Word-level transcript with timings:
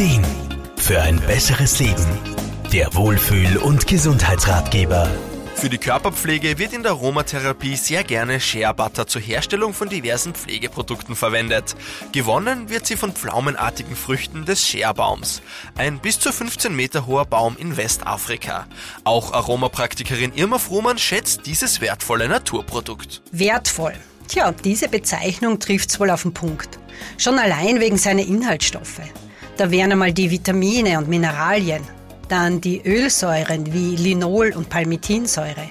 Ideen 0.00 0.24
für 0.78 1.02
ein 1.02 1.20
besseres 1.26 1.78
Leben. 1.78 2.06
Der 2.72 2.94
Wohlfühl- 2.94 3.58
und 3.58 3.86
Gesundheitsratgeber. 3.86 5.06
Für 5.56 5.68
die 5.68 5.76
Körperpflege 5.76 6.58
wird 6.58 6.72
in 6.72 6.82
der 6.82 6.92
Aromatherapie 6.92 7.76
sehr 7.76 8.02
gerne 8.02 8.40
Shea 8.40 8.72
Butter 8.72 9.06
zur 9.06 9.20
Herstellung 9.20 9.74
von 9.74 9.90
diversen 9.90 10.32
Pflegeprodukten 10.32 11.16
verwendet. 11.16 11.76
Gewonnen 12.12 12.70
wird 12.70 12.86
sie 12.86 12.96
von 12.96 13.12
pflaumenartigen 13.12 13.94
Früchten 13.94 14.46
des 14.46 14.66
Shea-Baums. 14.66 15.42
Ein 15.76 15.98
bis 15.98 16.18
zu 16.18 16.32
15 16.32 16.74
Meter 16.74 17.06
hoher 17.06 17.26
Baum 17.26 17.58
in 17.58 17.76
Westafrika. 17.76 18.66
Auch 19.04 19.34
Aromapraktikerin 19.34 20.32
Irma 20.34 20.58
Frohmann 20.58 20.96
schätzt 20.96 21.44
dieses 21.44 21.82
wertvolle 21.82 22.26
Naturprodukt. 22.26 23.20
Wertvoll. 23.32 23.96
Tja, 24.28 24.52
diese 24.64 24.88
Bezeichnung 24.88 25.58
trifft's 25.58 26.00
wohl 26.00 26.08
auf 26.08 26.22
den 26.22 26.32
Punkt. 26.32 26.78
Schon 27.18 27.38
allein 27.38 27.80
wegen 27.80 27.98
seiner 27.98 28.22
Inhaltsstoffe. 28.22 29.02
Da 29.60 29.70
wären 29.70 29.92
einmal 29.92 30.14
die 30.14 30.30
Vitamine 30.30 30.96
und 30.96 31.06
Mineralien, 31.06 31.82
dann 32.30 32.62
die 32.62 32.80
Ölsäuren 32.82 33.70
wie 33.70 33.94
Linol 33.94 34.54
und 34.56 34.70
Palmitinsäure. 34.70 35.68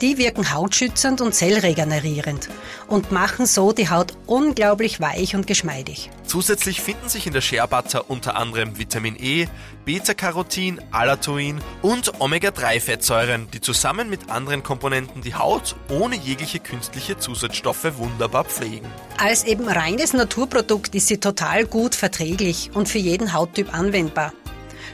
Die 0.00 0.16
wirken 0.16 0.54
hautschützend 0.54 1.20
und 1.20 1.34
zellregenerierend 1.34 2.48
und 2.88 3.12
machen 3.12 3.44
so 3.44 3.72
die 3.72 3.90
Haut 3.90 4.14
unglaublich 4.26 4.98
weich 4.98 5.34
und 5.34 5.46
geschmeidig. 5.46 6.08
Zusätzlich 6.24 6.80
finden 6.80 7.10
sich 7.10 7.26
in 7.26 7.34
der 7.34 7.42
Shea 7.42 7.66
Butter 7.66 8.08
unter 8.08 8.36
anderem 8.36 8.78
Vitamin 8.78 9.14
E, 9.22 9.46
Beta-Carotin, 9.84 10.80
Alatoin 10.90 11.60
und 11.82 12.18
Omega-3-Fettsäuren, 12.18 13.50
die 13.50 13.60
zusammen 13.60 14.08
mit 14.08 14.30
anderen 14.30 14.62
Komponenten 14.62 15.20
die 15.20 15.34
Haut 15.34 15.76
ohne 15.90 16.16
jegliche 16.16 16.60
künstliche 16.60 17.18
Zusatzstoffe 17.18 17.98
wunderbar 17.98 18.44
pflegen. 18.44 18.86
Als 19.18 19.44
eben 19.44 19.68
reines 19.68 20.14
Naturprodukt 20.14 20.94
ist 20.94 21.08
sie 21.08 21.18
total 21.18 21.66
gut 21.66 21.94
verträglich 21.94 22.70
und 22.72 22.88
für 22.88 22.98
jeden 22.98 23.34
Hauttyp 23.34 23.74
anwendbar. 23.74 24.32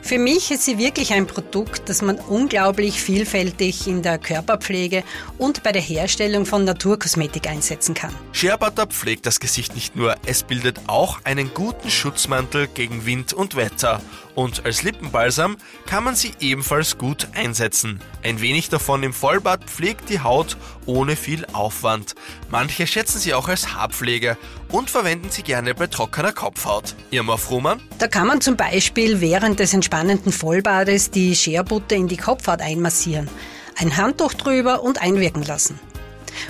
Für 0.06 0.20
mich 0.20 0.52
ist 0.52 0.64
sie 0.64 0.78
wirklich 0.78 1.12
ein 1.14 1.26
Produkt, 1.26 1.88
das 1.88 2.00
man 2.00 2.20
unglaublich 2.20 3.02
vielfältig 3.02 3.88
in 3.88 4.02
der 4.02 4.18
Körperpflege 4.18 5.02
und 5.36 5.64
bei 5.64 5.72
der 5.72 5.82
Herstellung 5.82 6.46
von 6.46 6.62
Naturkosmetik 6.62 7.48
einsetzen 7.48 7.92
kann. 7.92 8.14
Shea 8.30 8.56
Butter 8.56 8.86
pflegt 8.86 9.26
das 9.26 9.40
Gesicht 9.40 9.74
nicht 9.74 9.96
nur, 9.96 10.14
es 10.24 10.44
bildet 10.44 10.78
auch 10.86 11.18
einen 11.24 11.52
guten 11.52 11.90
Schutzmantel 11.90 12.68
gegen 12.68 13.04
Wind 13.04 13.32
und 13.32 13.56
Wetter. 13.56 14.00
Und 14.36 14.64
als 14.64 14.84
Lippenbalsam 14.84 15.56
kann 15.86 16.04
man 16.04 16.14
sie 16.14 16.34
ebenfalls 16.38 16.98
gut 16.98 17.26
einsetzen. 17.34 18.00
Ein 18.22 18.40
wenig 18.40 18.68
davon 18.68 19.02
im 19.02 19.12
Vollbad 19.12 19.64
pflegt 19.64 20.08
die 20.08 20.20
Haut 20.20 20.56
ohne 20.84 21.16
viel 21.16 21.46
Aufwand. 21.52 22.14
Manche 22.48 22.86
schätzen 22.86 23.18
sie 23.18 23.34
auch 23.34 23.48
als 23.48 23.74
Haarpflege 23.74 24.36
und 24.70 24.90
verwenden 24.90 25.30
sie 25.30 25.42
gerne 25.42 25.74
bei 25.74 25.86
trockener 25.86 26.32
Kopfhaut. 26.32 26.94
Irma 27.10 27.36
Frumann? 27.36 27.80
Da 27.98 28.08
kann 28.08 28.26
man 28.26 28.40
zum 28.40 28.56
Beispiel 28.56 29.20
während 29.20 29.60
des 29.60 29.74
entspannenden 29.74 30.32
Vollbades 30.32 31.10
die 31.10 31.34
Scherbutter 31.34 31.96
in 31.96 32.08
die 32.08 32.16
Kopfhaut 32.16 32.60
einmassieren, 32.60 33.28
ein 33.76 33.96
Handtuch 33.96 34.34
drüber 34.34 34.82
und 34.82 35.00
einwirken 35.02 35.42
lassen. 35.42 35.78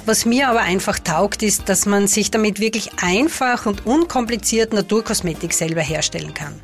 Was 0.05 0.25
mir 0.25 0.49
aber 0.49 0.61
einfach 0.61 0.99
taugt, 0.99 1.43
ist, 1.43 1.69
dass 1.69 1.87
man 1.87 2.07
sich 2.07 2.31
damit 2.31 2.61
wirklich 2.61 2.91
einfach 3.03 3.67
und 3.67 3.87
unkompliziert 3.87 4.73
Naturkosmetik 4.73 5.53
selber 5.53 5.83
herstellen 5.83 6.35
kann. 6.35 6.61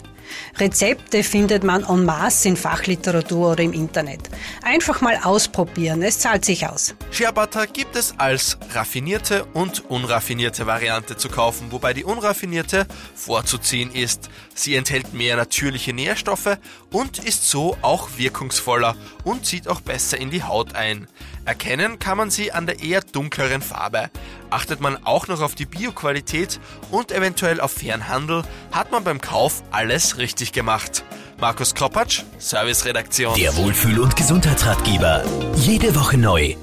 Rezepte 0.58 1.22
findet 1.22 1.64
man 1.64 1.84
en 1.84 2.04
masse 2.04 2.48
in 2.48 2.56
Fachliteratur 2.56 3.52
oder 3.52 3.62
im 3.62 3.72
Internet. 3.72 4.20
Einfach 4.62 5.00
mal 5.00 5.18
ausprobieren, 5.22 6.02
es 6.02 6.18
zahlt 6.18 6.44
sich 6.44 6.66
aus. 6.66 6.94
Butter 7.34 7.66
gibt 7.66 7.96
es 7.96 8.14
als 8.18 8.58
raffinierte 8.74 9.44
und 9.54 9.90
unraffinierte 9.90 10.66
Variante 10.66 11.16
zu 11.16 11.28
kaufen, 11.28 11.68
wobei 11.70 11.94
die 11.94 12.04
unraffinierte 12.04 12.86
vorzuziehen 13.14 13.90
ist. 13.92 14.28
Sie 14.54 14.74
enthält 14.74 15.14
mehr 15.14 15.36
natürliche 15.36 15.92
Nährstoffe 15.92 16.58
und 16.90 17.18
ist 17.18 17.48
so 17.48 17.76
auch 17.82 18.10
wirkungsvoller 18.16 18.96
und 19.24 19.46
zieht 19.46 19.68
auch 19.68 19.80
besser 19.80 20.18
in 20.18 20.30
die 20.30 20.42
Haut 20.42 20.74
ein. 20.74 21.08
Erkennen 21.44 21.98
kann 21.98 22.16
man 22.16 22.30
sie 22.30 22.52
an 22.52 22.66
der 22.66 22.80
eher 22.82 23.00
dunkleren 23.00 23.62
Farbe. 23.62 24.10
Achtet 24.50 24.80
man 24.80 25.04
auch 25.04 25.26
noch 25.26 25.40
auf 25.40 25.54
die 25.54 25.66
Bioqualität 25.66 26.60
und 26.90 27.10
eventuell 27.10 27.60
auf 27.60 27.72
fairen 27.72 28.08
Handel, 28.08 28.44
hat 28.70 28.92
man 28.92 29.02
beim 29.02 29.20
Kauf 29.20 29.62
alles 29.70 30.18
richtig 30.22 30.52
gemacht. 30.52 31.04
Markus 31.38 31.74
Kropatsch, 31.74 32.22
Serviceredaktion. 32.38 33.34
Der 33.34 33.54
Wohlfühl- 33.56 34.00
und 34.00 34.16
Gesundheitsratgeber. 34.16 35.24
Jede 35.56 35.94
Woche 35.94 36.16
neu. 36.16 36.54